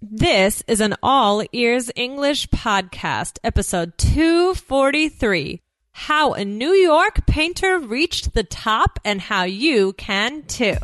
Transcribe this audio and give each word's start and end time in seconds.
This 0.00 0.62
is 0.68 0.80
an 0.80 0.94
all 1.02 1.42
ears 1.52 1.90
English 1.96 2.46
podcast, 2.50 3.40
episode 3.42 3.98
243 3.98 5.60
How 5.90 6.34
a 6.34 6.44
New 6.44 6.70
York 6.70 7.26
Painter 7.26 7.80
Reached 7.80 8.32
the 8.32 8.44
Top 8.44 9.00
and 9.04 9.20
How 9.20 9.42
You 9.42 9.94
Can 9.94 10.44
Too. 10.44 10.76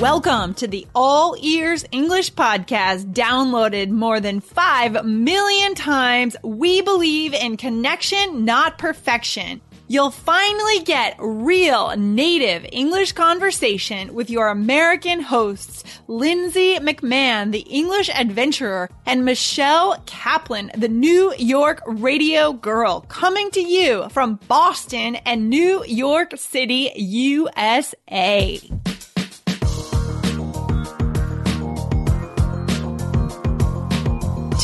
Welcome 0.00 0.54
to 0.54 0.68
the 0.68 0.86
All 0.94 1.34
Ears 1.42 1.84
English 1.90 2.34
Podcast, 2.34 3.12
downloaded 3.12 3.90
more 3.90 4.20
than 4.20 4.38
5 4.38 5.04
million 5.04 5.74
times. 5.74 6.36
We 6.44 6.82
believe 6.82 7.34
in 7.34 7.56
connection, 7.56 8.44
not 8.44 8.78
perfection. 8.78 9.60
You'll 9.86 10.10
finally 10.10 10.80
get 10.80 11.16
real 11.18 11.94
native 11.96 12.66
English 12.72 13.12
conversation 13.12 14.14
with 14.14 14.30
your 14.30 14.48
American 14.48 15.20
hosts, 15.20 15.84
Lindsay 16.08 16.76
McMahon, 16.76 17.52
the 17.52 17.66
English 17.68 18.08
adventurer, 18.08 18.88
and 19.04 19.26
Michelle 19.26 20.02
Kaplan, 20.06 20.70
the 20.74 20.88
New 20.88 21.34
York 21.36 21.82
radio 21.86 22.54
girl, 22.54 23.02
coming 23.08 23.50
to 23.50 23.60
you 23.60 24.08
from 24.08 24.36
Boston 24.48 25.16
and 25.16 25.50
New 25.50 25.84
York 25.84 26.32
City, 26.38 26.90
USA. 26.96 28.58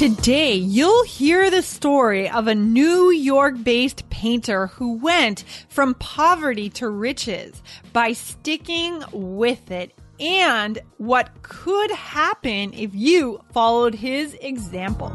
Today, 0.01 0.55
you'll 0.55 1.05
hear 1.05 1.51
the 1.51 1.61
story 1.61 2.27
of 2.27 2.47
a 2.47 2.55
New 2.55 3.11
York 3.11 3.63
based 3.63 4.09
painter 4.09 4.69
who 4.69 4.95
went 4.95 5.45
from 5.69 5.93
poverty 5.93 6.71
to 6.71 6.89
riches 6.89 7.63
by 7.93 8.15
sticking 8.15 9.05
with 9.13 9.71
it 9.71 9.95
and 10.19 10.79
what 10.97 11.43
could 11.43 11.91
happen 11.91 12.73
if 12.73 12.95
you 12.95 13.43
followed 13.53 13.95
his 13.95 14.33
example. 14.41 15.15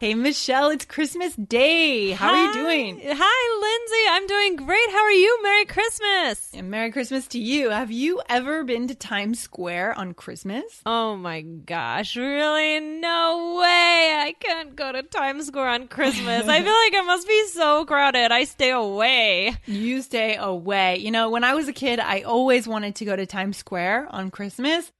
Hey, 0.00 0.14
Michelle, 0.14 0.70
it's 0.70 0.84
Christmas 0.84 1.34
Day. 1.34 2.12
How 2.12 2.32
are 2.32 2.44
you 2.46 2.52
doing? 2.52 3.00
Hi, 3.04 3.60
Lindsay. 3.60 4.04
I'm 4.10 4.26
doing 4.28 4.54
great. 4.64 4.90
How 4.90 5.02
are 5.02 5.10
you? 5.10 5.42
Merry 5.42 5.64
Christmas. 5.64 6.50
And 6.54 6.70
Merry 6.70 6.92
Christmas 6.92 7.26
to 7.28 7.40
you. 7.40 7.70
Have 7.70 7.90
you 7.90 8.22
ever 8.28 8.62
been 8.62 8.86
to 8.86 8.94
Times 8.94 9.40
Square 9.40 9.98
on 9.98 10.14
Christmas? 10.14 10.62
Oh 10.86 11.16
my 11.16 11.40
gosh, 11.40 12.14
really? 12.14 12.78
No 12.78 13.56
way. 13.60 14.14
I 14.20 14.36
can't 14.38 14.76
go 14.76 14.92
to 14.92 15.02
Times 15.02 15.48
Square 15.48 15.70
on 15.70 15.88
Christmas. 15.88 16.46
I 16.46 16.62
feel 16.62 16.72
like 16.72 16.92
it 16.92 17.04
must 17.04 17.26
be 17.26 17.46
so 17.48 17.84
crowded. 17.84 18.30
I 18.30 18.44
stay 18.44 18.70
away. 18.70 19.56
You 19.66 20.02
stay 20.02 20.36
away. 20.36 20.98
You 20.98 21.10
know, 21.10 21.28
when 21.30 21.42
I 21.42 21.54
was 21.54 21.66
a 21.66 21.72
kid, 21.72 21.98
I 21.98 22.20
always 22.20 22.68
wanted 22.68 22.94
to 22.96 23.04
go 23.04 23.16
to 23.16 23.26
Times 23.26 23.56
Square 23.56 24.06
on 24.10 24.30
Christmas. 24.30 24.92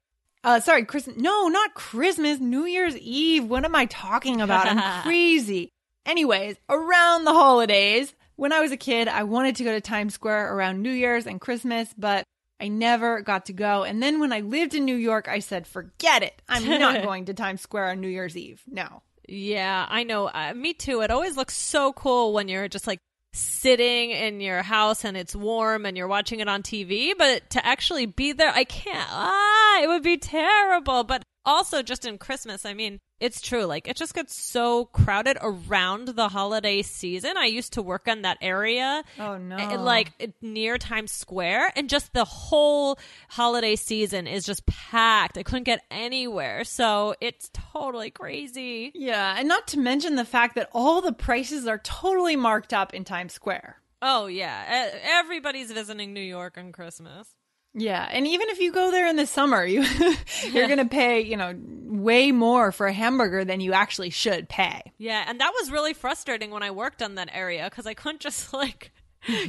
Uh, 0.45 0.61
sorry, 0.61 0.85
Christmas. 0.85 1.17
No, 1.17 1.49
not 1.49 1.75
Christmas. 1.75 2.39
New 2.39 2.65
Year's 2.65 2.97
Eve. 2.97 3.45
What 3.45 3.65
am 3.65 3.75
I 3.75 3.87
talking 3.87 4.41
about? 4.41 4.67
I'm 4.67 5.03
crazy. 5.03 5.71
Anyways, 6.07 6.57
around 6.69 7.25
the 7.25 7.33
holidays, 7.33 8.15
when 8.37 8.53
I 8.53 8.61
was 8.61 8.73
a 8.73 8.77
kid, 8.77 9.09
I 9.09 9.25
wanted 9.25 9.57
to 9.57 9.65
go 9.65 9.73
to 9.73 9.81
Times 9.81 10.15
Square 10.15 10.55
around 10.55 10.81
New 10.81 10.93
Year's 10.93 11.27
and 11.27 11.41
Christmas, 11.41 11.93
but 11.99 12.25
I 12.61 12.69
never 12.69 13.21
got 13.21 13.47
to 13.47 13.53
go. 13.53 13.83
And 13.85 14.03
then 14.03 14.21
when 14.21 14.33
I 14.33 14.41
lived 14.41 14.75
in 14.75 14.85
New 14.85 14.97
York, 14.97 15.29
I 15.29 15.41
said, 15.41 15.67
forget 15.67 16.23
it. 16.23 16.41
I'm 16.49 16.65
not 16.67 17.03
going 17.05 17.27
to 17.27 17.35
Times 17.35 17.61
Square 17.61 17.91
on 17.91 18.01
New 18.01 18.09
Year's 18.09 18.37
Eve. 18.37 18.63
No. 18.67 19.03
Yeah, 19.29 19.87
I 19.89 20.05
know. 20.05 20.29
Uh, 20.29 20.55
me 20.55 20.73
too. 20.73 21.03
It 21.03 21.11
always 21.11 21.37
looks 21.37 21.57
so 21.57 21.93
cool 21.93 22.33
when 22.33 22.49
you're 22.49 22.69
just 22.69 22.87
like 22.87 23.01
sitting 23.33 24.11
in 24.11 24.41
your 24.41 24.63
house 24.63 25.05
and 25.05 25.17
it's 25.17 25.35
warm 25.35 25.87
and 25.87 25.97
you're 25.97 26.09
watching 26.09 26.41
it 26.41 26.49
on 26.49 26.63
TV, 26.63 27.13
but 27.17 27.51
to 27.51 27.65
actually 27.65 28.07
be 28.07 28.33
there, 28.33 28.53
I 28.53 28.65
can't. 28.65 29.09
Ah, 29.11 29.83
it 29.83 29.89
would 29.89 30.03
be 30.03 30.17
terrible. 30.17 31.05
But 31.05 31.25
also, 31.45 31.83
just 31.83 32.05
in 32.07 32.19
Christmas, 32.19 32.65
I 32.67 32.75
mean, 32.75 33.01
it's 33.21 33.41
true. 33.41 33.65
Like, 33.65 33.89
it 33.89 33.97
just 33.97 34.15
gets 34.15 34.35
so 34.35 34.85
crowded 34.85 35.39
around 35.41 36.09
the 36.09 36.29
holiday 36.29 36.83
season. 36.83 37.37
I 37.37 37.47
used 37.47 37.73
to 37.73 37.83
work 37.83 38.07
on 38.07 38.23
that 38.23 38.39
area. 38.41 39.03
Oh, 39.19 39.39
no. 39.39 39.57
eh, 39.57 39.77
Like, 39.77 40.13
near 40.41 40.79
Times 40.79 41.11
Square. 41.11 41.73
And 41.75 41.89
just 41.89 42.13
the 42.13 42.25
whole 42.25 42.99
holiday 43.29 43.75
season 43.77 44.27
is 44.27 44.45
just 44.45 44.67
packed. 44.67 45.37
I 45.39 45.43
couldn't 45.43 45.65
get 45.65 45.83
anywhere. 45.91 46.63
So 46.65 47.15
it's 47.21 47.51
totally 47.53 48.11
crazy. 48.11 48.93
Yeah. 48.95 49.35
And 49.37 49.49
not 49.49 49.67
to 49.69 49.79
mention 49.81 50.15
the 50.17 50.25
fact 50.25 50.55
that 50.55 50.69
all 50.73 51.01
the 51.01 51.13
prices 51.13 51.67
are 51.67 51.79
totally 51.79 52.37
marked 52.37 52.73
up 52.73 52.95
in 52.95 53.05
Times 53.05 53.33
Square. 53.33 53.81
Oh, 54.01 54.27
yeah. 54.27 54.93
Everybody's 55.03 55.73
visiting 55.73 56.13
New 56.13 56.21
York 56.21 56.57
on 56.57 56.71
Christmas. 56.71 57.27
Yeah, 57.75 58.09
and 58.11 58.27
even 58.27 58.49
if 58.49 58.59
you 58.59 58.73
go 58.73 58.91
there 58.91 59.09
in 59.09 59.17
the 59.17 59.27
summer, 59.27 59.65
you 59.65 59.83
you're 60.51 60.67
going 60.67 60.79
to 60.79 60.87
pay, 60.87 61.21
you 61.21 61.37
know, 61.37 61.55
way 61.57 62.33
more 62.33 62.73
for 62.73 62.87
a 62.87 62.93
hamburger 62.93 63.45
than 63.45 63.61
you 63.61 63.73
actually 63.73 64.11
should 64.11 64.49
pay. 64.49 64.81
Yeah, 64.99 65.25
and 65.27 65.41
that 65.41 65.53
was 65.61 65.71
really 65.71 65.95
frustrating 65.95 66.51
when 66.51 66.63
I 66.63 66.71
worked 66.71 67.03
on 67.03 67.15
that 67.17 67.29
area 67.33 67.65
because 67.71 67.87
I 67.87 67.95
couldn't 67.95 68.21
just 68.21 68.53
like 68.53 68.93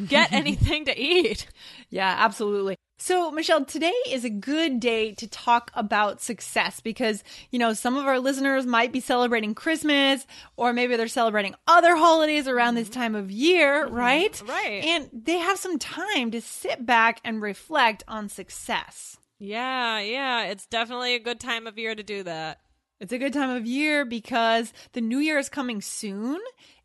get 0.08 0.32
anything 0.32 0.86
to 0.86 1.00
eat. 1.00 1.48
Yeah, 1.92 2.16
absolutely. 2.20 2.76
So, 3.02 3.32
Michelle, 3.32 3.64
today 3.64 3.94
is 4.10 4.26
a 4.26 4.30
good 4.30 4.82
day 4.82 5.14
to 5.14 5.28
talk 5.28 5.72
about 5.74 6.22
success 6.22 6.82
because, 6.82 7.24
you 7.50 7.58
know, 7.58 7.72
some 7.72 7.96
of 7.96 8.06
our 8.06 8.20
listeners 8.20 8.66
might 8.66 8.92
be 8.92 9.00
celebrating 9.00 9.56
Christmas 9.56 10.28
or 10.58 10.74
maybe 10.74 10.98
they're 10.98 11.08
celebrating 11.08 11.56
other 11.66 11.96
holidays 11.96 12.46
around 12.46 12.76
this 12.76 12.90
time 12.90 13.16
of 13.16 13.32
year, 13.32 13.86
mm-hmm. 13.86 13.96
right? 13.96 14.44
Right. 14.46 14.84
And 14.84 15.10
they 15.14 15.38
have 15.38 15.58
some 15.58 15.80
time 15.80 16.32
to 16.32 16.42
sit 16.42 16.86
back 16.86 17.22
and 17.24 17.42
reflect 17.42 18.04
on 18.06 18.28
success. 18.28 19.16
Yeah, 19.40 20.00
yeah, 20.02 20.48
it's 20.48 20.66
definitely 20.66 21.16
a 21.16 21.20
good 21.20 21.40
time 21.40 21.68
of 21.68 21.78
year 21.78 21.96
to 21.96 22.04
do 22.04 22.24
that. 22.24 22.60
It's 23.00 23.14
a 23.14 23.18
good 23.18 23.32
time 23.32 23.52
of 23.52 23.66
year 23.66 24.04
because 24.04 24.74
the 24.92 25.00
new 25.00 25.20
year 25.20 25.38
is 25.38 25.48
coming 25.48 25.82
soon 25.82 26.42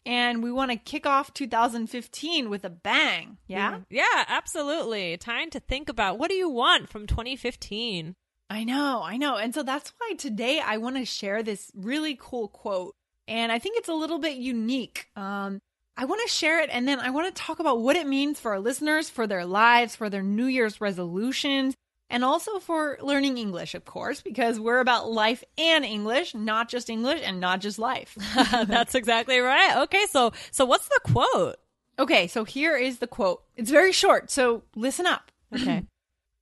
and 0.06 0.42
we 0.42 0.53
want 0.53 0.70
to 0.70 0.76
kick 0.76 1.06
off 1.06 1.32
2015 1.32 2.50
with 2.50 2.65
a 2.65 2.70
bang. 2.70 3.38
Yeah? 3.47 3.81
Yeah, 3.91 4.25
absolutely. 4.28 5.16
Time 5.16 5.50
to 5.50 5.60
think 5.60 5.88
about 5.88 6.19
what 6.19 6.28
do 6.28 6.34
you 6.34 6.48
want 6.48 6.88
from 6.88 7.06
2015? 7.06 8.15
I 8.50 8.65
know, 8.65 9.03
I 9.03 9.16
know. 9.16 9.37
And 9.37 9.54
so 9.54 9.62
that's 9.62 9.92
why 9.98 10.15
today 10.16 10.60
I 10.65 10.76
want 10.76 10.97
to 10.97 11.04
share 11.04 11.42
this 11.42 11.70
really 11.75 12.16
cool 12.20 12.48
quote. 12.48 12.94
And 13.26 13.50
I 13.50 13.59
think 13.59 13.78
it's 13.78 13.88
a 13.88 13.94
little 13.94 14.19
bit 14.19 14.37
unique. 14.37 15.06
Um, 15.16 15.60
I 15.97 16.04
want 16.04 16.21
to 16.22 16.28
share 16.28 16.60
it 16.60 16.71
and 16.72 16.86
then 16.86 17.00
I 17.00 17.10
want 17.10 17.34
to 17.34 17.42
talk 17.42 17.60
about 17.60 17.81
what 17.81 17.97
it 17.97 18.06
means 18.06 18.41
for 18.41 18.53
our 18.53 18.60
listeners, 18.60 19.09
for 19.09 19.26
their 19.26 19.47
lives, 19.47 19.97
for 19.97 20.10
their 20.10 20.22
New 20.22 20.47
Year's 20.47 20.81
resolutions, 20.81 21.75
and 22.14 22.25
also 22.25 22.60
for 22.60 22.97
learning 23.02 23.38
English, 23.38 23.75
of 23.75 23.84
course, 23.84 24.20
because 24.20 24.60
we're 24.60 24.78
about 24.78 25.10
life 25.10 25.42
and 25.58 25.84
English, 25.84 26.32
not 26.32 26.69
just 26.69 26.88
English 26.88 27.20
and 27.25 27.41
not 27.41 27.60
just 27.60 27.76
life. 27.76 28.16
That's 28.69 28.94
exactly 28.94 29.41
right. 29.41 29.78
Okay, 29.82 30.06
so 30.08 30.32
so 30.53 30.64
what's 30.64 30.86
the 30.86 31.00
quote? 31.03 31.56
Okay, 31.98 32.28
so 32.28 32.44
here 32.44 32.76
is 32.76 32.98
the 32.98 33.08
quote. 33.08 33.42
It's 33.56 33.69
very 33.69 33.91
short, 33.91 34.30
so 34.30 34.62
listen 34.77 35.06
up. 35.06 35.33
Okay. 35.53 35.83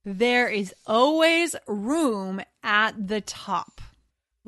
There 0.05 0.49
is 0.49 0.75
always 0.85 1.55
room 1.65 2.41
at 2.61 3.07
the 3.07 3.21
top. 3.21 3.79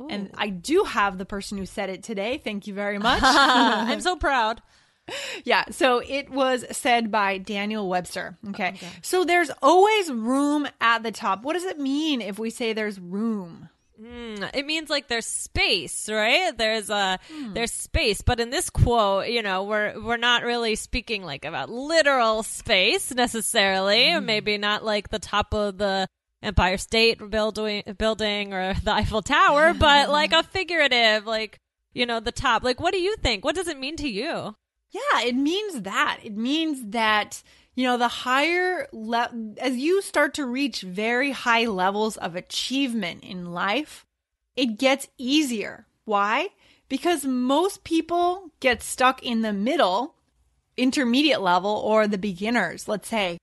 And 0.09 0.29
I 0.37 0.49
do 0.49 0.83
have 0.83 1.17
the 1.17 1.23
person 1.23 1.57
who 1.57 1.65
said 1.65 1.89
it 1.89 2.03
today. 2.03 2.41
Thank 2.43 2.67
you 2.67 2.73
very 2.73 2.99
much. 3.09 3.21
I'm 3.23 4.01
so 4.01 4.17
proud. 4.17 4.61
yeah, 5.43 5.65
so 5.71 5.99
it 5.99 6.29
was 6.29 6.65
said 6.71 7.11
by 7.11 7.37
Daniel 7.37 7.87
Webster. 7.87 8.37
Okay. 8.49 8.75
So 9.01 9.23
there's 9.23 9.51
always 9.61 10.11
room 10.11 10.67
at 10.81 11.03
the 11.03 11.11
top. 11.11 11.43
What 11.43 11.53
does 11.53 11.63
it 11.65 11.79
mean 11.79 12.21
if 12.21 12.39
we 12.39 12.49
say 12.49 12.73
there's 12.73 12.99
room? 12.99 13.69
Mm, 14.01 14.49
It 14.53 14.65
means 14.65 14.89
like 14.89 15.07
there's 15.07 15.25
space, 15.25 16.09
right? 16.09 16.57
There's 16.57 16.89
a 16.89 17.17
there's 17.53 17.71
space, 17.71 18.21
but 18.21 18.41
in 18.41 18.49
this 18.49 18.69
quote, 18.69 19.27
you 19.29 19.41
know, 19.41 19.63
we're 19.63 19.97
we're 20.01 20.17
not 20.17 20.43
really 20.43 20.75
speaking 20.75 21.23
like 21.23 21.45
about 21.45 21.69
literal 21.69 22.43
space 22.43 23.13
necessarily. 23.13 24.19
Maybe 24.19 24.57
not 24.57 24.83
like 24.83 25.09
the 25.09 25.19
top 25.19 25.53
of 25.53 25.77
the 25.77 26.07
Empire 26.43 26.77
State 26.77 27.29
building 27.29 27.83
building 27.97 28.53
or 28.53 28.73
the 28.83 28.91
Eiffel 28.91 29.21
Tower, 29.21 29.73
but 29.73 30.09
like 30.09 30.33
a 30.33 30.43
figurative, 30.51 31.25
like 31.25 31.57
you 31.93 32.05
know, 32.05 32.19
the 32.19 32.33
top. 32.33 32.63
Like, 32.63 32.81
what 32.81 32.91
do 32.91 32.99
you 32.99 33.15
think? 33.15 33.45
What 33.45 33.55
does 33.55 33.69
it 33.69 33.79
mean 33.79 33.95
to 33.97 34.09
you? 34.09 34.57
Yeah, 34.91 35.21
it 35.21 35.35
means 35.35 35.81
that. 35.81 36.19
It 36.23 36.35
means 36.35 36.91
that 36.91 37.43
you 37.75 37.83
know, 37.83 37.97
the 37.97 38.07
higher 38.07 38.87
le- 38.93 39.53
as 39.57 39.75
you 39.75 40.01
start 40.01 40.33
to 40.35 40.45
reach 40.45 40.81
very 40.81 41.31
high 41.31 41.65
levels 41.65 42.15
of 42.17 42.35
achievement 42.35 43.23
in 43.23 43.51
life, 43.51 44.05
it 44.55 44.77
gets 44.77 45.09
easier. 45.17 45.85
Why? 46.05 46.49
Because 46.87 47.25
most 47.25 47.83
people 47.83 48.51
get 48.61 48.81
stuck 48.81 49.21
in 49.21 49.41
the 49.41 49.51
middle, 49.51 50.15
intermediate 50.77 51.41
level 51.41 51.71
or 51.71 52.07
the 52.07 52.17
beginners, 52.17 52.87
let's 52.87 53.09
say. 53.09 53.37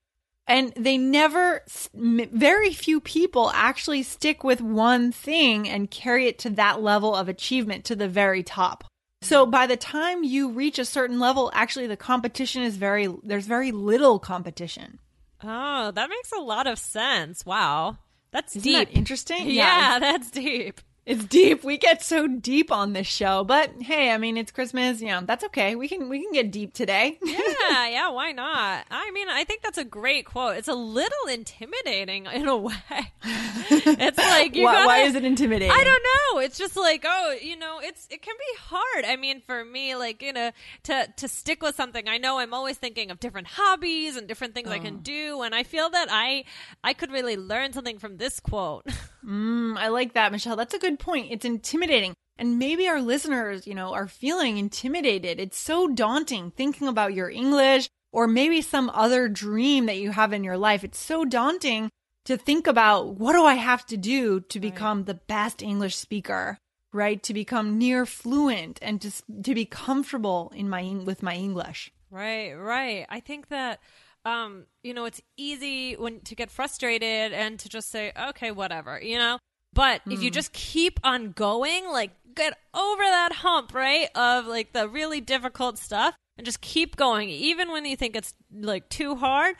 And 0.47 0.73
they 0.75 0.97
never, 0.97 1.61
very 1.93 2.73
few 2.73 2.99
people 2.99 3.51
actually 3.53 4.03
stick 4.03 4.43
with 4.43 4.61
one 4.61 5.11
thing 5.11 5.69
and 5.69 5.91
carry 5.91 6.27
it 6.27 6.39
to 6.39 6.49
that 6.51 6.81
level 6.81 7.15
of 7.15 7.29
achievement 7.29 7.85
to 7.85 7.95
the 7.95 8.09
very 8.09 8.43
top. 8.43 8.83
So 9.23 9.45
by 9.45 9.67
the 9.67 9.77
time 9.77 10.23
you 10.23 10.49
reach 10.49 10.79
a 10.79 10.85
certain 10.85 11.19
level, 11.19 11.51
actually 11.53 11.87
the 11.87 11.97
competition 11.97 12.63
is 12.63 12.77
very, 12.77 13.07
there's 13.23 13.45
very 13.45 13.71
little 13.71 14.19
competition. 14.19 14.99
Oh, 15.43 15.91
that 15.91 16.09
makes 16.09 16.31
a 16.31 16.39
lot 16.39 16.67
of 16.67 16.79
sense. 16.79 17.45
Wow. 17.45 17.97
That's 18.31 18.55
Isn't 18.55 18.63
deep. 18.63 18.89
that 18.89 18.97
interesting? 18.97 19.49
yeah, 19.49 19.99
that's 19.99 20.31
deep. 20.31 20.81
It's 21.05 21.25
deep. 21.25 21.65
We 21.65 21.77
get 21.77 22.01
so 22.01 22.27
deep 22.27 22.71
on 22.71 22.93
this 22.93 23.07
show, 23.07 23.43
but 23.43 23.81
hey, 23.81 24.09
I 24.11 24.17
mean, 24.17 24.37
it's 24.37 24.53
Christmas. 24.53 25.01
You 25.01 25.09
know, 25.09 25.21
that's 25.21 25.43
okay. 25.45 25.75
We 25.75 25.89
can 25.89 26.07
we 26.07 26.23
can 26.23 26.31
get 26.31 26.49
deep 26.49 26.73
today. 26.73 27.17
yeah, 27.23 27.87
yeah. 27.89 28.09
Why 28.09 28.31
not? 28.31 28.85
I 28.89 29.11
mean, 29.11 29.27
I 29.29 29.43
think 29.43 29.63
that's 29.63 29.77
a 29.77 29.83
great 29.83 30.25
quote. 30.25 30.55
It's 30.55 30.69
a 30.69 30.73
little 30.73 31.27
intimidating 31.29 32.27
in 32.27 32.47
a 32.47 32.55
way. 32.57 32.73
it's 33.21 34.17
like 34.17 34.55
you 34.55 34.63
why, 34.63 34.71
gotta, 34.71 34.87
why 34.87 34.99
is 34.99 35.15
it 35.15 35.25
intimidating? 35.25 35.71
I 35.71 35.83
don't 35.83 36.03
know. 36.03 36.39
It's 36.39 36.57
just 36.57 36.77
like 36.77 37.03
oh, 37.05 37.35
you 37.41 37.57
know, 37.57 37.81
it's 37.83 38.07
it 38.09 38.21
can 38.21 38.35
be 38.39 38.59
hard. 38.61 39.03
I 39.03 39.17
mean, 39.17 39.41
for 39.41 39.65
me, 39.65 39.95
like 39.95 40.21
you 40.21 40.31
know, 40.31 40.51
to 40.83 41.07
to 41.17 41.27
stick 41.27 41.61
with 41.61 41.75
something. 41.75 42.07
I 42.07 42.17
know 42.17 42.39
I'm 42.39 42.53
always 42.53 42.77
thinking 42.77 43.11
of 43.11 43.19
different 43.19 43.47
hobbies 43.47 44.15
and 44.15 44.25
different 44.25 44.53
things 44.53 44.69
I 44.69 44.79
can 44.79 44.95
oh. 44.95 45.03
do, 45.03 45.41
and 45.41 45.53
I 45.53 45.63
feel 45.63 45.89
that 45.89 46.07
I 46.09 46.45
I 46.81 46.93
could 46.93 47.11
really 47.11 47.35
learn 47.35 47.73
something 47.73 47.99
from 47.99 48.15
this 48.15 48.39
quote. 48.39 48.87
Mm, 49.25 49.77
I 49.77 49.87
like 49.89 50.13
that, 50.13 50.31
Michelle. 50.31 50.55
That's 50.55 50.73
a 50.73 50.79
good 50.79 50.99
point. 50.99 51.31
It's 51.31 51.45
intimidating. 51.45 52.13
And 52.37 52.57
maybe 52.57 52.87
our 52.87 53.01
listeners, 53.01 53.67
you 53.67 53.75
know, 53.75 53.93
are 53.93 54.07
feeling 54.07 54.57
intimidated. 54.57 55.39
It's 55.39 55.57
so 55.57 55.87
daunting 55.87 56.51
thinking 56.51 56.87
about 56.87 57.13
your 57.13 57.29
English 57.29 57.87
or 58.11 58.27
maybe 58.27 58.61
some 58.61 58.89
other 58.89 59.27
dream 59.27 59.85
that 59.85 59.97
you 59.97 60.11
have 60.11 60.33
in 60.33 60.43
your 60.43 60.57
life. 60.57 60.83
It's 60.83 60.99
so 60.99 61.25
daunting 61.25 61.89
to 62.25 62.37
think 62.37 62.67
about 62.67 63.15
what 63.15 63.33
do 63.33 63.43
I 63.43 63.55
have 63.55 63.85
to 63.87 63.97
do 63.97 64.39
to 64.39 64.59
become 64.59 65.03
the 65.03 65.13
best 65.13 65.61
English 65.61 65.95
speaker, 65.95 66.57
right? 66.91 67.21
To 67.23 67.33
become 67.33 67.77
near 67.77 68.05
fluent 68.05 68.79
and 68.81 69.01
to 69.01 69.11
to 69.43 69.53
be 69.53 69.65
comfortable 69.65 70.51
in 70.55 70.69
my 70.69 70.83
with 71.05 71.21
my 71.21 71.35
English. 71.35 71.91
Right, 72.09 72.53
right. 72.53 73.05
I 73.09 73.19
think 73.19 73.49
that 73.49 73.79
um, 74.25 74.65
you 74.83 74.93
know, 74.93 75.05
it's 75.05 75.21
easy 75.37 75.95
when 75.95 76.21
to 76.21 76.35
get 76.35 76.49
frustrated 76.49 77.33
and 77.33 77.59
to 77.59 77.69
just 77.69 77.91
say, 77.91 78.11
okay, 78.29 78.51
whatever, 78.51 78.99
you 79.01 79.17
know. 79.17 79.39
But 79.73 80.05
mm. 80.05 80.13
if 80.13 80.21
you 80.21 80.31
just 80.31 80.53
keep 80.53 80.99
on 81.03 81.31
going, 81.31 81.87
like 81.91 82.11
get 82.35 82.57
over 82.73 83.03
that 83.03 83.31
hump, 83.33 83.73
right, 83.73 84.07
of 84.15 84.45
like 84.45 84.73
the 84.73 84.87
really 84.87 85.21
difficult 85.21 85.77
stuff, 85.77 86.15
and 86.37 86.45
just 86.45 86.61
keep 86.61 86.95
going, 86.95 87.29
even 87.29 87.71
when 87.71 87.85
you 87.85 87.95
think 87.95 88.15
it's 88.15 88.33
like 88.51 88.89
too 88.89 89.15
hard. 89.15 89.55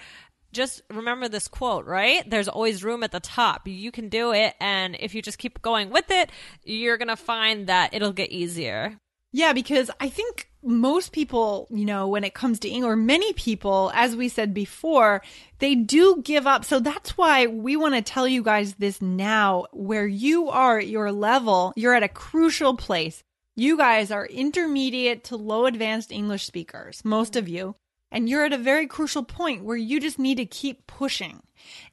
Just 0.51 0.83
remember 0.92 1.27
this 1.27 1.48
quote, 1.48 1.86
right? 1.86 2.30
There's 2.30 2.48
always 2.48 2.83
room 2.83 3.01
at 3.01 3.12
the 3.12 3.19
top. 3.19 3.68
You 3.68 3.92
can 3.92 4.07
do 4.07 4.33
it, 4.33 4.54
and 4.62 4.95
if 5.00 5.15
you 5.15 5.21
just 5.24 5.39
keep 5.39 5.63
going 5.63 5.89
with 5.89 6.12
it, 6.12 6.30
you're 6.63 6.98
gonna 6.98 7.15
find 7.15 7.68
that 7.68 7.94
it'll 7.94 8.13
get 8.13 8.30
easier. 8.30 9.00
Yeah, 9.35 9.51
because 9.53 9.89
I 10.00 10.09
think 10.09 10.51
most 10.62 11.12
people, 11.12 11.68
you 11.71 11.85
know, 11.85 12.07
when 12.07 12.24
it 12.24 12.35
comes 12.35 12.59
to 12.59 12.69
English, 12.69 12.91
or 12.91 12.95
many 12.95 13.33
people, 13.33 13.91
as 13.95 14.15
we 14.15 14.30
said 14.30 14.53
before, 14.53 15.24
they 15.57 15.74
do 15.74 16.21
give 16.24 16.45
up. 16.45 16.63
So 16.63 16.80
that's 16.80 17.18
why 17.18 17.47
we 17.47 17.75
want 17.75 17.95
to 17.95 18.01
tell 18.03 18.27
you 18.27 18.44
guys 18.44 18.75
this 18.75 19.01
now, 19.01 19.65
where 19.71 20.06
you 20.06 20.50
are 20.50 20.77
at 20.77 20.88
your 20.88 21.12
level, 21.12 21.74
you're 21.75 21.95
at 21.95 22.03
a 22.03 22.07
crucial 22.07 22.77
place. 22.77 23.24
You 23.56 23.75
guys 23.75 24.12
are 24.12 24.25
intermediate 24.27 25.24
to 25.25 25.36
low 25.36 25.65
advanced 25.65 26.12
English 26.12 26.45
speakers, 26.45 27.03
most 27.03 27.36
of 27.36 27.50
you. 27.50 27.75
And 28.12 28.29
you're 28.29 28.45
at 28.45 28.53
a 28.53 28.57
very 28.59 28.86
crucial 28.86 29.24
point 29.24 29.63
where 29.63 29.75
you 29.75 30.00
just 30.00 30.19
need 30.19 30.36
to 30.36 30.45
keep 30.45 30.86
pushing. 30.86 31.41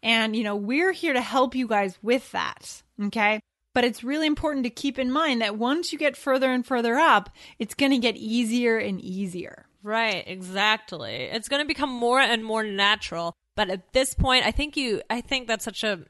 And, 0.02 0.36
you 0.36 0.44
know, 0.44 0.56
we're 0.56 0.92
here 0.92 1.14
to 1.14 1.22
help 1.22 1.54
you 1.54 1.66
guys 1.66 1.98
with 2.02 2.30
that. 2.32 2.82
Okay. 3.02 3.40
But 3.74 3.84
it's 3.84 4.02
really 4.02 4.26
important 4.26 4.64
to 4.64 4.70
keep 4.70 4.98
in 4.98 5.12
mind 5.12 5.42
that 5.42 5.56
once 5.56 5.92
you 5.92 5.98
get 5.98 6.16
further 6.16 6.50
and 6.50 6.66
further 6.66 6.96
up, 6.96 7.30
it's 7.58 7.74
going 7.74 7.92
to 7.92 7.98
get 7.98 8.16
easier 8.16 8.78
and 8.78 9.00
easier. 9.00 9.66
Right, 9.82 10.24
exactly. 10.26 11.14
It's 11.14 11.48
going 11.48 11.62
to 11.62 11.68
become 11.68 11.90
more 11.90 12.20
and 12.20 12.44
more 12.44 12.62
natural. 12.64 13.34
But 13.56 13.70
at 13.70 13.92
this 13.92 14.14
point, 14.14 14.44
I 14.44 14.50
think 14.50 14.76
you, 14.76 15.02
I 15.08 15.20
think 15.20 15.46
that's 15.46 15.64
such 15.64 15.84
a 15.84 16.00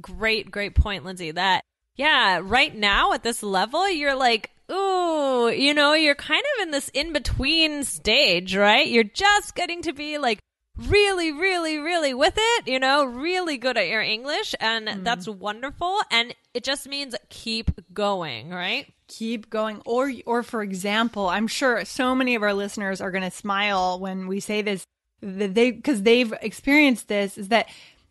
great, 0.00 0.50
great 0.50 0.74
point, 0.74 1.04
Lindsay, 1.04 1.30
that 1.30 1.62
yeah, 1.96 2.40
right 2.42 2.74
now 2.74 3.12
at 3.14 3.22
this 3.22 3.42
level, 3.42 3.88
you're 3.88 4.14
like, 4.14 4.50
ooh, 4.70 5.48
you 5.48 5.72
know, 5.72 5.94
you're 5.94 6.14
kind 6.14 6.42
of 6.54 6.62
in 6.62 6.70
this 6.70 6.90
in 6.90 7.12
between 7.12 7.84
stage, 7.84 8.54
right? 8.54 8.86
You're 8.86 9.04
just 9.04 9.54
getting 9.54 9.82
to 9.82 9.92
be 9.92 10.18
like 10.18 10.38
really, 10.76 11.32
really, 11.32 11.78
really 11.78 12.14
with 12.14 12.34
it, 12.36 12.68
you 12.68 12.78
know, 12.78 13.04
really 13.04 13.58
good 13.58 13.76
at 13.76 13.88
your 13.88 14.02
English. 14.02 14.54
And 14.60 14.88
mm. 14.88 15.04
that's 15.04 15.28
wonderful. 15.28 16.00
And 16.10 16.34
it 16.54 16.64
just 16.64 16.88
means 16.88 17.14
keep 17.28 17.70
going, 17.92 18.50
right? 18.50 18.92
Keep 19.08 19.50
going. 19.50 19.80
Or, 19.84 20.12
or 20.26 20.42
for 20.42 20.62
example, 20.62 21.28
I'm 21.28 21.46
sure 21.46 21.84
so 21.84 22.14
many 22.14 22.34
of 22.34 22.42
our 22.42 22.54
listeners 22.54 23.00
are 23.00 23.10
going 23.10 23.24
to 23.24 23.30
smile 23.30 23.98
when 23.98 24.26
we 24.26 24.40
say 24.40 24.62
this, 24.62 24.86
that 25.22 25.54
they, 25.54 25.72
cause 25.72 26.02
they've 26.02 26.32
experienced 26.42 27.08
this 27.08 27.38
is 27.38 27.48
that 27.48 27.68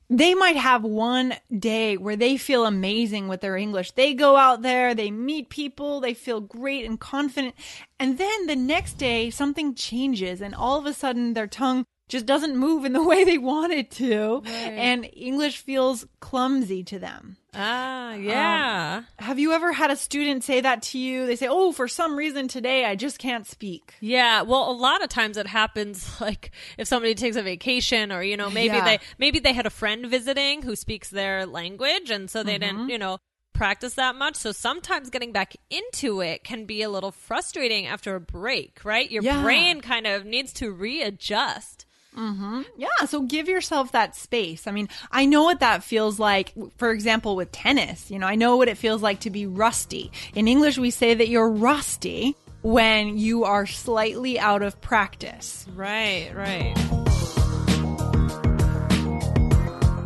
they 0.07 0.35
might 0.35 0.55
have 0.55 0.83
one 0.83 1.33
day 1.57 1.97
where 1.97 2.15
they 2.15 2.37
feel 2.37 2.65
amazing 2.65 3.27
with 3.27 3.41
their 3.41 3.57
English. 3.57 3.91
They 3.91 4.13
go 4.13 4.35
out 4.35 4.61
there, 4.61 4.93
they 4.93 5.09
meet 5.09 5.49
people, 5.49 5.99
they 5.99 6.13
feel 6.13 6.41
great 6.41 6.85
and 6.85 6.99
confident. 6.99 7.55
And 7.99 8.19
then 8.19 8.45
the 8.45 8.55
next 8.55 8.99
day, 8.99 9.31
something 9.31 9.73
changes 9.73 10.41
and 10.41 10.53
all 10.53 10.77
of 10.77 10.85
a 10.85 10.93
sudden 10.93 11.33
their 11.33 11.47
tongue 11.47 11.85
just 12.07 12.25
doesn't 12.25 12.55
move 12.55 12.85
in 12.85 12.93
the 12.93 13.03
way 13.07 13.23
they 13.23 13.37
want 13.37 13.73
it 13.73 13.91
to. 13.91 14.41
Right. 14.45 14.51
And 14.51 15.09
English 15.13 15.59
feels 15.59 16.05
clumsy 16.19 16.83
to 16.85 16.99
them. 16.99 17.37
Ah, 17.53 18.13
yeah. 18.15 18.97
Um, 18.97 19.25
have 19.25 19.39
you 19.39 19.53
ever 19.53 19.71
had 19.71 19.89
a 19.89 19.95
student 19.95 20.43
say 20.43 20.59
that 20.61 20.81
to 20.83 20.99
you? 20.99 21.25
They 21.25 21.37
say, 21.37 21.47
Oh, 21.49 21.71
for 21.71 21.87
some 21.87 22.17
reason 22.17 22.47
today 22.47 22.85
I 22.85 22.95
just 22.95 23.17
can't 23.17 23.47
speak. 23.47 23.93
Yeah. 24.01 24.41
Well, 24.41 24.69
a 24.69 24.73
lot 24.73 25.03
of 25.03 25.09
times 25.09 25.37
it 25.37 25.47
happens 25.47 26.09
like 26.21 26.51
if 26.77 26.87
somebody 26.87 27.15
takes 27.15 27.37
a 27.37 27.41
vacation 27.41 28.11
or, 28.11 28.21
you 28.21 28.35
know, 28.37 28.49
maybe 28.49 28.75
yeah. 28.75 28.85
they, 28.85 28.99
maybe 29.17 29.39
they 29.39 29.53
had 29.53 29.65
a 29.65 29.71
friend 29.71 30.05
visiting 30.07 30.63
who 30.63 30.75
speaks 30.75 31.09
their 31.09 31.45
language 31.45 32.09
and 32.09 32.29
so 32.29 32.43
they 32.43 32.59
mm-hmm. 32.59 32.77
didn't, 32.77 32.89
you 32.89 32.97
know, 32.97 33.19
practice 33.55 33.95
that 33.95 34.15
much. 34.15 34.35
So 34.35 34.51
sometimes 34.51 35.09
getting 35.09 35.31
back 35.31 35.55
into 35.69 36.21
it 36.21 36.43
can 36.43 36.65
be 36.65 36.83
a 36.83 36.89
little 36.89 37.11
frustrating 37.11 37.87
after 37.87 38.15
a 38.15 38.19
break, 38.19 38.83
right? 38.83 39.09
Your 39.09 39.23
yeah. 39.23 39.41
brain 39.41 39.81
kind 39.81 40.05
of 40.05 40.25
needs 40.25 40.53
to 40.53 40.71
readjust. 40.71 41.85
Mm-hmm. 42.15 42.61
Yeah. 42.77 43.05
So 43.07 43.21
give 43.21 43.47
yourself 43.47 43.91
that 43.91 44.15
space. 44.15 44.67
I 44.67 44.71
mean, 44.71 44.89
I 45.11 45.25
know 45.25 45.43
what 45.43 45.59
that 45.59 45.83
feels 45.83 46.19
like, 46.19 46.53
for 46.77 46.91
example, 46.91 47.35
with 47.35 47.51
tennis. 47.51 48.09
You 48.09 48.19
know, 48.19 48.27
I 48.27 48.35
know 48.35 48.57
what 48.57 48.67
it 48.67 48.77
feels 48.77 49.01
like 49.01 49.21
to 49.21 49.29
be 49.29 49.45
rusty. 49.45 50.11
In 50.33 50.47
English, 50.47 50.77
we 50.77 50.91
say 50.91 51.13
that 51.13 51.27
you're 51.27 51.49
rusty 51.49 52.35
when 52.61 53.17
you 53.17 53.43
are 53.43 53.65
slightly 53.67 54.39
out 54.39 54.61
of 54.61 54.79
practice. 54.81 55.67
Right, 55.75 56.31
right. 56.33 56.73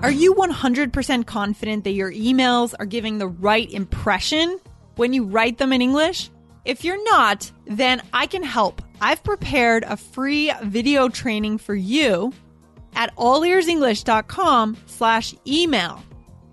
Are 0.01 0.11
you 0.11 0.33
100% 0.33 1.25
confident 1.25 1.83
that 1.83 1.91
your 1.91 2.11
emails 2.11 2.73
are 2.79 2.85
giving 2.85 3.17
the 3.17 3.27
right 3.27 3.69
impression 3.69 4.59
when 4.95 5.13
you 5.13 5.25
write 5.25 5.57
them 5.57 5.73
in 5.73 5.81
English? 5.81 6.29
If 6.65 6.83
you're 6.83 7.03
not, 7.05 7.51
then 7.65 8.01
I 8.13 8.27
can 8.27 8.43
help. 8.43 8.81
I've 9.01 9.23
prepared 9.23 9.83
a 9.83 9.97
free 9.97 10.51
video 10.63 11.09
training 11.09 11.57
for 11.59 11.75
you 11.75 12.33
at 12.95 13.15
allearsenglish.com 13.15 14.77
slash 14.85 15.33
email. 15.47 16.03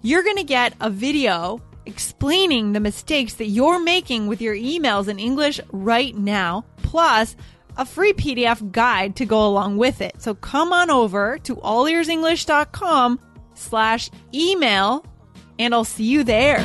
You're 0.03 0.23
going 0.23 0.37
to 0.37 0.45
get 0.45 0.75
a 0.81 0.91
video 0.91 1.61
explaining 1.87 2.73
the 2.73 2.81
mistakes 2.81 3.35
that 3.35 3.47
you're 3.47 3.81
making 3.81 4.27
with 4.27 4.41
your 4.41 4.55
emails 4.55 5.09
in 5.09 5.19
English 5.19 5.61
right 5.73 6.17
now, 6.17 6.65
plus 6.79 7.37
a 7.77 7.85
free 7.85 8.13
PDF 8.13 8.73
guide 8.73 9.17
to 9.17 9.27
go 9.27 9.47
along 9.47 9.77
with 9.77 10.01
it. 10.01 10.21
So 10.23 10.35
come 10.35 10.73
on 10.73 10.91
over 10.91 11.39
to 11.39 11.57
allearsenglish.com 11.57 13.21
slash 13.55 14.11
email 14.33 15.05
and 15.59 15.75
I'll 15.75 15.85
see 15.85 16.05
you 16.05 16.25
there. 16.25 16.65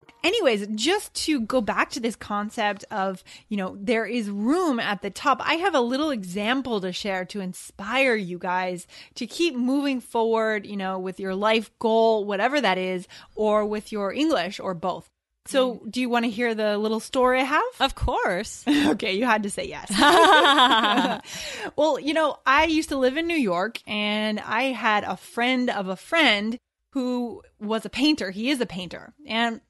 Anyways, 0.23 0.67
just 0.75 1.13
to 1.25 1.41
go 1.41 1.61
back 1.61 1.89
to 1.91 1.99
this 1.99 2.15
concept 2.15 2.85
of, 2.91 3.23
you 3.49 3.57
know, 3.57 3.75
there 3.79 4.05
is 4.05 4.29
room 4.29 4.79
at 4.79 5.01
the 5.01 5.09
top. 5.09 5.41
I 5.43 5.55
have 5.55 5.75
a 5.75 5.81
little 5.81 6.11
example 6.11 6.81
to 6.81 6.91
share 6.91 7.25
to 7.25 7.39
inspire 7.39 8.15
you 8.15 8.37
guys 8.37 8.87
to 9.15 9.25
keep 9.25 9.55
moving 9.55 9.99
forward, 9.99 10.65
you 10.65 10.77
know, 10.77 10.99
with 10.99 11.19
your 11.19 11.35
life 11.35 11.71
goal, 11.79 12.25
whatever 12.25 12.61
that 12.61 12.77
is, 12.77 13.07
or 13.35 13.65
with 13.65 13.91
your 13.91 14.13
English 14.13 14.59
or 14.59 14.73
both. 14.73 15.09
So, 15.45 15.75
mm. 15.75 15.91
do 15.91 16.01
you 16.01 16.09
want 16.09 16.25
to 16.25 16.31
hear 16.31 16.53
the 16.53 16.77
little 16.77 16.99
story 16.99 17.39
I 17.39 17.43
have? 17.43 17.63
Of 17.79 17.95
course. 17.95 18.63
okay, 18.67 19.13
you 19.13 19.25
had 19.25 19.43
to 19.43 19.49
say 19.49 19.67
yes. 19.67 19.89
well, 21.75 21.99
you 21.99 22.13
know, 22.13 22.37
I 22.45 22.65
used 22.65 22.89
to 22.89 22.97
live 22.97 23.17
in 23.17 23.27
New 23.27 23.33
York 23.33 23.79
and 23.87 24.39
I 24.39 24.65
had 24.65 25.03
a 25.03 25.17
friend 25.17 25.69
of 25.69 25.87
a 25.87 25.95
friend 25.95 26.57
who 26.93 27.41
was 27.59 27.85
a 27.85 27.89
painter. 27.89 28.31
He 28.31 28.49
is 28.49 28.61
a 28.61 28.65
painter. 28.65 29.13
And 29.25 29.61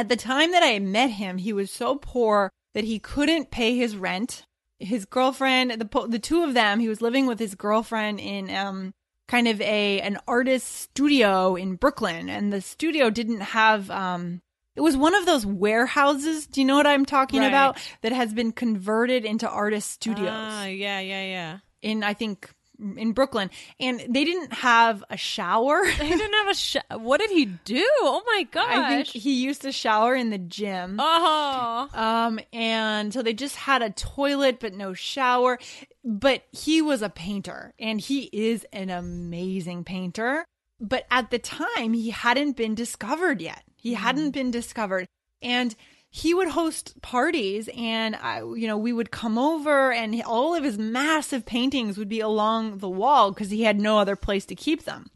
at 0.00 0.08
the 0.08 0.16
time 0.16 0.50
that 0.52 0.62
I 0.62 0.78
met 0.78 1.10
him, 1.10 1.38
he 1.38 1.52
was 1.52 1.70
so 1.70 1.96
poor 1.96 2.50
that 2.74 2.84
he 2.84 2.98
couldn't 2.98 3.50
pay 3.50 3.76
his 3.76 3.96
rent. 3.96 4.44
His 4.78 5.04
girlfriend, 5.04 5.72
the 5.72 6.06
the 6.08 6.18
two 6.18 6.42
of 6.42 6.54
them, 6.54 6.80
he 6.80 6.88
was 6.88 7.02
living 7.02 7.26
with 7.26 7.38
his 7.38 7.54
girlfriend 7.54 8.18
in 8.18 8.48
um 8.50 8.92
kind 9.28 9.46
of 9.46 9.60
a 9.60 10.00
an 10.00 10.18
artist 10.26 10.66
studio 10.86 11.54
in 11.54 11.76
Brooklyn, 11.76 12.28
and 12.30 12.50
the 12.52 12.60
studio 12.62 13.10
didn't 13.10 13.40
have 13.42 13.90
um 13.90 14.40
it 14.76 14.80
was 14.80 14.96
one 14.96 15.14
of 15.14 15.26
those 15.26 15.44
warehouses. 15.44 16.46
Do 16.46 16.60
you 16.60 16.66
know 16.66 16.76
what 16.76 16.86
I'm 16.86 17.04
talking 17.04 17.40
Right. 17.40 17.48
about? 17.48 17.76
That 18.02 18.12
has 18.12 18.32
been 18.32 18.52
converted 18.52 19.24
into 19.26 19.48
artist 19.48 19.90
studios 19.90 20.32
Ah, 20.32 20.64
yeah, 20.66 21.00
yeah, 21.00 21.24
yeah. 21.24 21.58
in 21.82 22.02
I 22.02 22.14
think 22.14 22.48
in 22.96 23.12
Brooklyn, 23.12 23.50
and 23.78 24.00
they 24.08 24.24
didn't 24.24 24.52
have 24.52 25.04
a 25.10 25.16
shower. 25.16 25.82
They 25.98 26.08
didn't 26.08 26.32
have 26.34 26.48
a 26.48 26.54
sh- 26.54 26.76
What 26.92 27.20
did 27.20 27.30
he 27.30 27.44
do? 27.44 27.86
Oh 28.00 28.22
my 28.26 28.44
gosh. 28.50 28.66
I 28.68 28.88
think 28.88 29.06
he 29.08 29.42
used 29.44 29.62
to 29.62 29.72
shower 29.72 30.14
in 30.14 30.30
the 30.30 30.38
gym. 30.38 30.96
oh. 30.98 31.88
Um, 31.92 32.40
and 32.52 33.12
so 33.12 33.22
they 33.22 33.34
just 33.34 33.56
had 33.56 33.82
a 33.82 33.90
toilet 33.90 34.58
but 34.60 34.72
no 34.74 34.94
shower. 34.94 35.58
But 36.04 36.44
he 36.52 36.80
was 36.80 37.02
a 37.02 37.10
painter 37.10 37.74
and 37.78 38.00
he 38.00 38.30
is 38.32 38.66
an 38.72 38.88
amazing 38.90 39.84
painter. 39.84 40.44
But 40.80 41.06
at 41.10 41.30
the 41.30 41.38
time, 41.38 41.92
he 41.92 42.08
hadn't 42.10 42.56
been 42.56 42.74
discovered 42.74 43.42
yet. 43.42 43.62
He 43.76 43.92
hadn't 43.94 44.30
been 44.30 44.50
discovered. 44.50 45.06
And 45.42 45.74
he 46.10 46.34
would 46.34 46.48
host 46.48 47.00
parties 47.02 47.68
and 47.76 48.16
I, 48.16 48.40
you 48.40 48.66
know, 48.66 48.76
we 48.76 48.92
would 48.92 49.12
come 49.12 49.38
over 49.38 49.92
and 49.92 50.20
all 50.26 50.54
of 50.56 50.64
his 50.64 50.76
massive 50.76 51.46
paintings 51.46 51.96
would 51.96 52.08
be 52.08 52.20
along 52.20 52.78
the 52.78 52.88
wall 52.88 53.30
because 53.30 53.50
he 53.50 53.62
had 53.62 53.78
no 53.78 53.98
other 53.98 54.16
place 54.16 54.44
to 54.46 54.56
keep 54.56 54.84
them. 54.84 55.10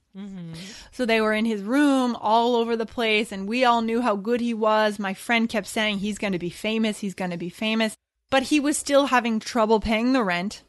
So 0.92 1.04
they 1.04 1.20
were 1.20 1.32
in 1.32 1.44
his 1.44 1.62
room 1.62 2.16
all 2.20 2.54
over 2.54 2.76
the 2.76 2.86
place, 2.86 3.32
and 3.32 3.48
we 3.48 3.64
all 3.64 3.82
knew 3.82 4.00
how 4.00 4.14
good 4.14 4.40
he 4.40 4.54
was. 4.54 5.00
My 5.00 5.12
friend 5.12 5.48
kept 5.48 5.66
saying 5.66 5.98
he's 5.98 6.18
going 6.18 6.34
to 6.34 6.38
be 6.38 6.50
famous, 6.50 7.00
he's 7.00 7.14
going 7.14 7.32
to 7.32 7.36
be 7.36 7.48
famous, 7.50 7.96
but 8.30 8.44
he 8.44 8.60
was 8.60 8.78
still 8.78 9.06
having 9.06 9.40
trouble 9.40 9.80
paying 9.80 10.12
the 10.12 10.22
rent. 10.22 10.62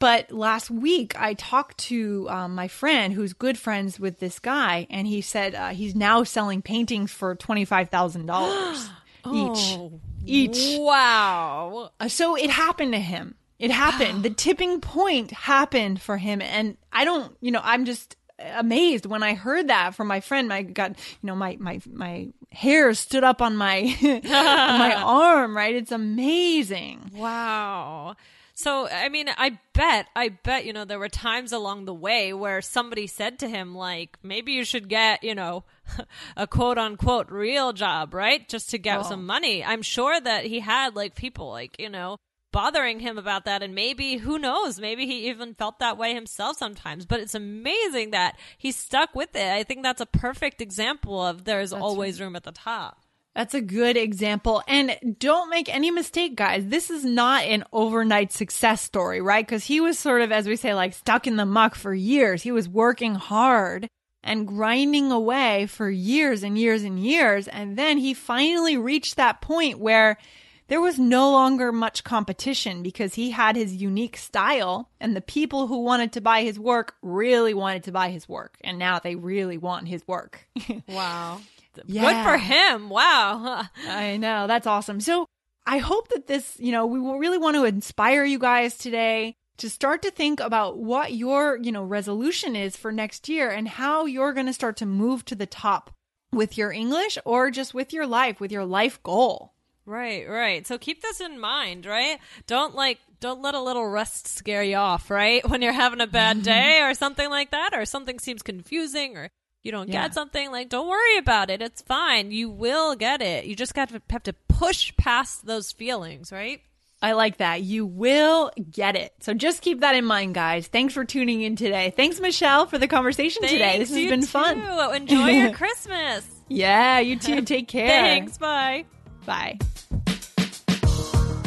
But 0.00 0.30
last 0.30 0.70
week, 0.70 1.18
I 1.18 1.32
talked 1.32 1.78
to 1.88 2.26
um, 2.28 2.54
my 2.54 2.68
friend 2.68 3.14
who's 3.14 3.32
good 3.32 3.56
friends 3.56 3.98
with 3.98 4.18
this 4.18 4.38
guy, 4.38 4.86
and 4.90 5.06
he 5.06 5.22
said 5.22 5.54
uh, 5.54 5.70
he's 5.70 5.94
now 5.94 6.22
selling 6.22 6.60
paintings 6.60 7.10
for 7.10 7.34
$25,000 7.34 8.90
each. 9.32 9.78
Each. 10.26 10.78
Wow. 10.78 11.90
Uh, 11.98 12.08
So 12.08 12.36
it 12.36 12.50
happened 12.50 12.92
to 12.92 12.98
him. 13.00 13.34
It 13.58 13.70
happened. 13.70 14.22
the 14.24 14.30
tipping 14.30 14.80
point 14.80 15.30
happened 15.30 16.00
for 16.00 16.16
him. 16.18 16.40
And 16.42 16.76
I 16.92 17.04
don't, 17.04 17.36
you 17.40 17.50
know, 17.50 17.60
I'm 17.62 17.84
just 17.84 18.16
amazed 18.38 19.04
when 19.06 19.22
I 19.22 19.34
heard 19.34 19.68
that 19.68 19.94
from 19.94 20.08
my 20.08 20.20
friend. 20.20 20.48
My 20.48 20.62
God, 20.62 20.96
you 21.22 21.26
know, 21.26 21.34
my, 21.36 21.56
my, 21.60 21.80
my 21.92 22.28
hair 22.52 22.92
stood 22.94 23.22
up 23.24 23.42
on 23.42 23.56
my, 23.56 23.94
on 24.02 24.78
my 24.78 24.94
arm, 25.04 25.56
right? 25.56 25.74
It's 25.74 25.92
amazing. 25.92 27.10
Wow. 27.14 28.16
So, 28.60 28.86
I 28.86 29.08
mean, 29.08 29.30
I 29.38 29.58
bet, 29.72 30.08
I 30.14 30.28
bet, 30.28 30.66
you 30.66 30.74
know, 30.74 30.84
there 30.84 30.98
were 30.98 31.08
times 31.08 31.50
along 31.50 31.86
the 31.86 31.94
way 31.94 32.34
where 32.34 32.60
somebody 32.60 33.06
said 33.06 33.38
to 33.38 33.48
him, 33.48 33.74
like, 33.74 34.18
maybe 34.22 34.52
you 34.52 34.66
should 34.66 34.86
get, 34.86 35.24
you 35.24 35.34
know, 35.34 35.64
a 36.36 36.46
quote 36.46 36.76
unquote 36.76 37.30
real 37.30 37.72
job, 37.72 38.12
right? 38.12 38.46
Just 38.50 38.68
to 38.70 38.78
get 38.78 39.06
some 39.06 39.20
oh. 39.20 39.22
money. 39.22 39.64
I'm 39.64 39.80
sure 39.80 40.20
that 40.20 40.44
he 40.44 40.60
had, 40.60 40.94
like, 40.94 41.14
people, 41.14 41.48
like, 41.48 41.76
you 41.78 41.88
know, 41.88 42.18
bothering 42.52 43.00
him 43.00 43.16
about 43.16 43.46
that. 43.46 43.62
And 43.62 43.74
maybe, 43.74 44.18
who 44.18 44.38
knows, 44.38 44.78
maybe 44.78 45.06
he 45.06 45.30
even 45.30 45.54
felt 45.54 45.78
that 45.78 45.96
way 45.96 46.12
himself 46.12 46.58
sometimes. 46.58 47.06
But 47.06 47.20
it's 47.20 47.34
amazing 47.34 48.10
that 48.10 48.38
he 48.58 48.72
stuck 48.72 49.14
with 49.14 49.34
it. 49.34 49.50
I 49.50 49.62
think 49.62 49.82
that's 49.82 50.02
a 50.02 50.06
perfect 50.06 50.60
example 50.60 51.24
of 51.24 51.44
there's 51.44 51.72
always 51.72 52.20
room 52.20 52.36
at 52.36 52.42
the 52.42 52.52
top. 52.52 52.98
That's 53.34 53.54
a 53.54 53.60
good 53.60 53.96
example. 53.96 54.62
And 54.66 55.16
don't 55.18 55.50
make 55.50 55.72
any 55.72 55.90
mistake, 55.90 56.34
guys. 56.34 56.66
This 56.66 56.90
is 56.90 57.04
not 57.04 57.44
an 57.44 57.64
overnight 57.72 58.32
success 58.32 58.82
story, 58.82 59.20
right? 59.20 59.46
Because 59.46 59.64
he 59.64 59.80
was 59.80 59.98
sort 59.98 60.22
of, 60.22 60.32
as 60.32 60.48
we 60.48 60.56
say, 60.56 60.74
like 60.74 60.94
stuck 60.94 61.26
in 61.26 61.36
the 61.36 61.46
muck 61.46 61.74
for 61.74 61.94
years. 61.94 62.42
He 62.42 62.52
was 62.52 62.68
working 62.68 63.14
hard 63.14 63.88
and 64.22 64.46
grinding 64.46 65.12
away 65.12 65.66
for 65.66 65.88
years 65.88 66.42
and 66.42 66.58
years 66.58 66.82
and 66.82 66.98
years. 66.98 67.46
And 67.48 67.78
then 67.78 67.98
he 67.98 68.14
finally 68.14 68.76
reached 68.76 69.16
that 69.16 69.40
point 69.40 69.78
where 69.78 70.18
there 70.66 70.80
was 70.80 70.98
no 70.98 71.32
longer 71.32 71.72
much 71.72 72.04
competition 72.04 72.82
because 72.82 73.14
he 73.14 73.30
had 73.30 73.56
his 73.56 73.74
unique 73.74 74.16
style 74.16 74.88
and 75.00 75.16
the 75.16 75.20
people 75.20 75.66
who 75.66 75.82
wanted 75.82 76.12
to 76.12 76.20
buy 76.20 76.42
his 76.42 76.58
work 76.58 76.94
really 77.02 77.54
wanted 77.54 77.84
to 77.84 77.92
buy 77.92 78.10
his 78.10 78.28
work. 78.28 78.56
And 78.62 78.78
now 78.78 78.98
they 78.98 79.16
really 79.16 79.58
want 79.58 79.88
his 79.88 80.06
work. 80.06 80.46
Wow. 80.88 81.40
Yeah. 81.86 82.24
Good 82.24 82.30
for 82.30 82.38
him. 82.38 82.88
Wow. 82.88 83.64
I 83.88 84.16
know. 84.16 84.46
That's 84.46 84.66
awesome. 84.66 85.00
So 85.00 85.26
I 85.66 85.78
hope 85.78 86.08
that 86.08 86.26
this, 86.26 86.56
you 86.58 86.72
know, 86.72 86.86
we 86.86 87.00
will 87.00 87.18
really 87.18 87.38
want 87.38 87.56
to 87.56 87.64
inspire 87.64 88.24
you 88.24 88.38
guys 88.38 88.76
today 88.76 89.34
to 89.58 89.68
start 89.68 90.02
to 90.02 90.10
think 90.10 90.40
about 90.40 90.78
what 90.78 91.12
your, 91.12 91.58
you 91.58 91.70
know, 91.70 91.84
resolution 91.84 92.56
is 92.56 92.76
for 92.76 92.90
next 92.90 93.28
year 93.28 93.50
and 93.50 93.68
how 93.68 94.06
you're 94.06 94.32
going 94.32 94.46
to 94.46 94.52
start 94.52 94.76
to 94.78 94.86
move 94.86 95.24
to 95.26 95.34
the 95.34 95.46
top 95.46 95.90
with 96.32 96.56
your 96.56 96.72
English 96.72 97.18
or 97.24 97.50
just 97.50 97.74
with 97.74 97.92
your 97.92 98.06
life, 98.06 98.40
with 98.40 98.52
your 98.52 98.64
life 98.64 99.02
goal. 99.02 99.52
Right, 99.86 100.28
right. 100.28 100.66
So 100.66 100.78
keep 100.78 101.02
this 101.02 101.20
in 101.20 101.40
mind, 101.40 101.84
right? 101.84 102.18
Don't 102.46 102.74
like 102.74 103.00
don't 103.18 103.42
let 103.42 103.54
a 103.54 103.60
little 103.60 103.86
rust 103.86 104.28
scare 104.28 104.62
you 104.62 104.76
off, 104.76 105.10
right? 105.10 105.46
When 105.48 105.62
you're 105.62 105.72
having 105.72 106.00
a 106.00 106.06
bad 106.06 106.42
day 106.44 106.80
or 106.82 106.94
something 106.94 107.28
like 107.28 107.50
that 107.50 107.70
or 107.74 107.84
something 107.84 108.18
seems 108.18 108.42
confusing 108.42 109.16
or 109.16 109.30
you 109.62 109.70
don't 109.72 109.88
Yeah. 109.88 110.02
get 110.02 110.14
something 110.14 110.50
like 110.50 110.68
don't 110.68 110.88
worry 110.88 111.18
about 111.18 111.50
it. 111.50 111.60
It's 111.62 111.82
fine. 111.82 112.30
You 112.30 112.48
will 112.50 112.94
get 112.96 113.20
it. 113.22 113.44
You 113.44 113.54
just 113.56 113.74
got 113.74 113.88
to 113.90 114.00
have 114.10 114.22
to 114.24 114.32
push 114.48 114.94
past 114.96 115.46
those 115.46 115.72
feelings, 115.72 116.32
right? 116.32 116.60
I 117.02 117.12
like 117.12 117.38
that. 117.38 117.62
You 117.62 117.86
will 117.86 118.50
get 118.70 118.94
it. 118.94 119.14
So 119.20 119.32
just 119.32 119.62
keep 119.62 119.80
that 119.80 119.94
in 119.94 120.04
mind, 120.04 120.34
guys. 120.34 120.66
Thanks 120.66 120.92
for 120.92 121.02
tuning 121.04 121.40
in 121.40 121.56
today. 121.56 121.94
Thanks, 121.96 122.20
Michelle, 122.20 122.66
for 122.66 122.76
the 122.76 122.86
conversation 122.88 123.42
today. 123.42 123.78
This 123.78 123.88
has 123.88 123.96
been 124.08 124.20
too. 124.20 124.26
fun. 124.26 124.60
Enjoy 124.94 125.28
your 125.28 125.52
Christmas. 125.54 126.26
Yeah, 126.48 126.98
you 126.98 127.18
too. 127.18 127.40
Take 127.42 127.68
care. 127.68 127.88
Thanks. 127.88 128.36
Bye. 128.36 128.84
Bye. 129.24 129.58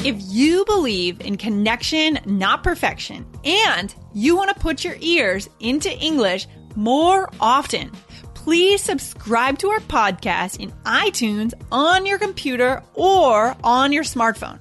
If 0.05 0.17
you 0.19 0.65
believe 0.65 1.21
in 1.21 1.37
connection, 1.37 2.19
not 2.25 2.61
perfection, 2.63 3.25
and 3.45 3.93
you 4.13 4.35
want 4.35 4.49
to 4.49 4.59
put 4.59 4.83
your 4.83 4.97
ears 4.99 5.49
into 5.61 5.89
English 5.97 6.45
more 6.75 7.29
often, 7.39 7.91
please 8.33 8.81
subscribe 8.81 9.57
to 9.59 9.69
our 9.69 9.79
podcast 9.79 10.59
in 10.59 10.71
iTunes 10.85 11.53
on 11.71 12.05
your 12.05 12.19
computer 12.19 12.83
or 12.93 13.55
on 13.63 13.91
your 13.91 14.03
smartphone. 14.03 14.59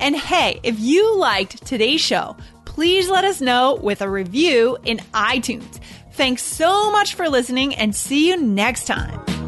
And 0.00 0.16
hey, 0.16 0.60
if 0.62 0.78
you 0.78 1.16
liked 1.16 1.64
today's 1.66 2.00
show, 2.00 2.36
please 2.64 3.08
let 3.08 3.24
us 3.24 3.40
know 3.40 3.76
with 3.76 4.02
a 4.02 4.10
review 4.10 4.76
in 4.84 4.98
iTunes. 5.14 5.80
Thanks 6.12 6.42
so 6.42 6.90
much 6.90 7.14
for 7.14 7.28
listening 7.28 7.74
and 7.74 7.94
see 7.94 8.28
you 8.28 8.36
next 8.36 8.86
time. 8.86 9.43